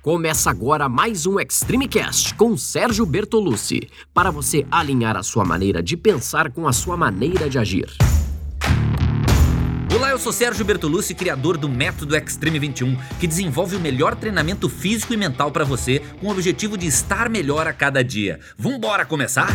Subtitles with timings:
[0.00, 5.82] Começa agora mais um Extreme Cast com Sérgio Bertolucci, para você alinhar a sua maneira
[5.82, 7.88] de pensar com a sua maneira de agir.
[9.92, 14.68] Olá, eu sou Sérgio Bertolucci, criador do Método Extreme 21, que desenvolve o melhor treinamento
[14.68, 18.38] físico e mental para você, com o objetivo de estar melhor a cada dia.
[18.56, 19.50] Vambora começar?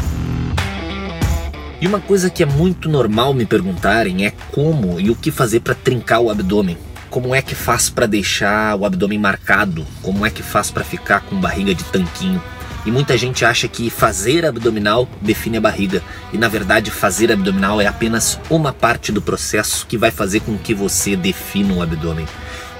[1.80, 5.62] E uma coisa que é muito normal me perguntarem é como e o que fazer
[5.62, 6.78] para trincar o abdômen.
[7.14, 9.86] Como é que faz para deixar o abdômen marcado?
[10.02, 12.42] Como é que faz para ficar com barriga de tanquinho?
[12.88, 16.02] E muita gente acha que fazer abdominal define a barriga,
[16.34, 20.58] e na verdade fazer abdominal é apenas uma parte do processo que vai fazer com
[20.58, 22.26] que você defina o abdômen.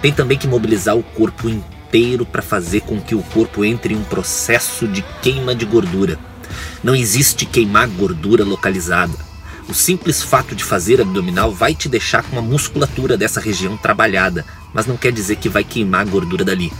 [0.02, 3.98] Tem também que mobilizar o corpo inteiro para fazer com que o corpo entre em
[3.98, 6.18] um processo de queima de gordura.
[6.84, 9.14] Não existe queimar gordura localizada.
[9.68, 14.46] O simples fato de fazer abdominal vai te deixar com a musculatura dessa região trabalhada,
[14.74, 16.72] mas não quer dizer que vai queimar a gordura dali.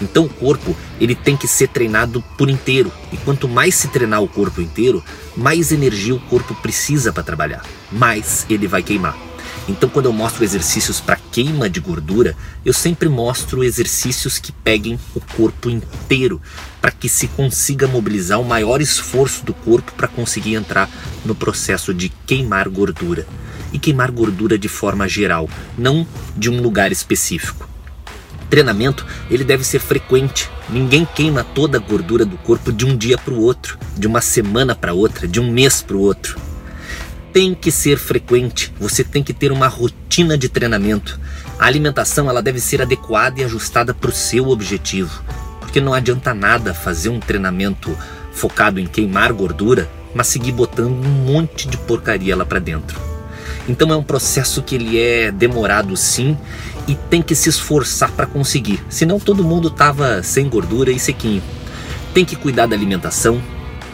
[0.00, 4.22] Então o corpo ele tem que ser treinado por inteiro e quanto mais se treinar
[4.22, 5.02] o corpo inteiro,
[5.36, 9.16] mais energia o corpo precisa para trabalhar, mais ele vai queimar.
[9.68, 12.34] Então, quando eu mostro exercícios para queima de gordura,
[12.64, 16.40] eu sempre mostro exercícios que peguem o corpo inteiro,
[16.80, 20.88] para que se consiga mobilizar o maior esforço do corpo para conseguir entrar
[21.26, 23.26] no processo de queimar gordura.
[23.70, 27.68] E queimar gordura de forma geral, não de um lugar específico.
[28.48, 30.48] Treinamento ele deve ser frequente.
[30.70, 34.22] Ninguém queima toda a gordura do corpo de um dia para o outro, de uma
[34.22, 36.55] semana para outra, de um mês para o outro
[37.36, 41.20] tem que ser frequente, você tem que ter uma rotina de treinamento.
[41.58, 45.22] A alimentação ela deve ser adequada e ajustada para o seu objetivo,
[45.60, 47.94] porque não adianta nada fazer um treinamento
[48.32, 52.98] focado em queimar gordura, mas seguir botando um monte de porcaria lá para dentro.
[53.68, 56.38] Então é um processo que ele é demorado sim
[56.88, 61.42] e tem que se esforçar para conseguir, senão todo mundo tava sem gordura e sequinho.
[62.14, 63.42] Tem que cuidar da alimentação,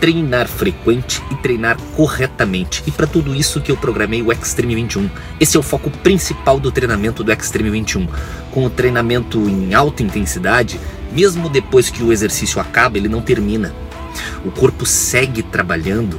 [0.02, 2.82] treinar frequente e treinar corretamente.
[2.88, 5.08] E para tudo isso que eu programei o Extreme 21.
[5.38, 8.08] Esse é o foco principal do treinamento do Extreme 21.
[8.50, 10.80] Com o treinamento em alta intensidade,
[11.12, 13.72] mesmo depois que o exercício acaba, ele não termina.
[14.44, 16.18] O corpo segue trabalhando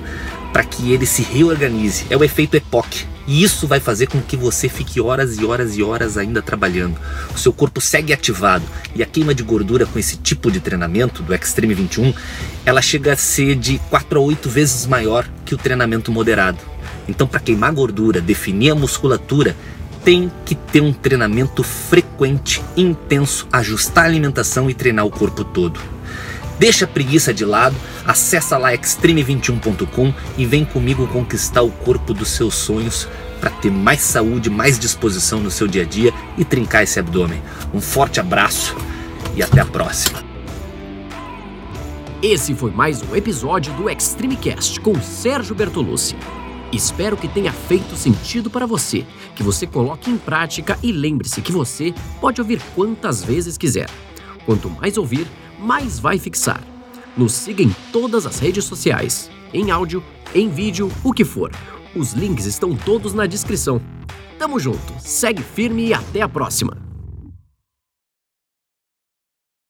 [0.53, 2.06] para que ele se reorganize.
[2.09, 3.08] É o efeito EPOC.
[3.25, 6.97] E isso vai fazer com que você fique horas e horas e horas ainda trabalhando.
[7.34, 11.24] O seu corpo segue ativado e a queima de gordura com esse tipo de treinamento
[11.24, 12.14] do Extreme 21,
[12.66, 16.59] ela chega a ser de 4 a 8 vezes maior que o treinamento moderado.
[17.08, 19.56] Então, para queimar gordura, definir a musculatura,
[20.03, 25.80] tem que ter um treinamento frequente, intenso, ajustar a alimentação e treinar o corpo todo.
[26.59, 27.75] Deixa a preguiça de lado,
[28.06, 33.08] acessa lá extreme21.com e vem comigo conquistar o corpo dos seus sonhos
[33.40, 37.41] para ter mais saúde, mais disposição no seu dia a dia e trincar esse abdômen.
[37.74, 38.75] Um forte abraço
[39.36, 40.24] e até a próxima.
[42.22, 46.16] Esse foi mais um episódio do Extreme Cast com Sérgio Bertolucci.
[46.72, 51.52] Espero que tenha feito sentido para você, que você coloque em prática e lembre-se que
[51.52, 53.90] você pode ouvir quantas vezes quiser.
[54.46, 55.28] Quanto mais ouvir,
[55.63, 56.62] mais vai fixar.
[57.16, 60.03] Nos siga em todas as redes sociais, em áudio,
[60.35, 61.51] em vídeo, o que for.
[61.96, 63.81] Os links estão todos na descrição.
[64.38, 66.92] Tamo junto, segue firme e até a próxima!